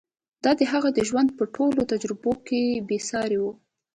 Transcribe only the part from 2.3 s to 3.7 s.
کې بې سارې وه.